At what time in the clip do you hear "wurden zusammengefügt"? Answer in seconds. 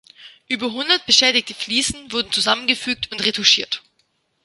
2.11-3.11